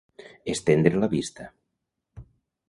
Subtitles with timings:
[0.53, 1.45] Estendre la vista.